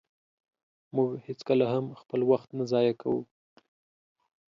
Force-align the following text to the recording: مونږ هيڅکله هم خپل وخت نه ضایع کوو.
مونږ 0.95 1.11
هيڅکله 1.27 1.65
هم 1.73 1.85
خپل 2.01 2.19
وخت 2.31 2.49
نه 2.57 2.63
ضایع 2.71 2.93
کوو. 3.01 3.21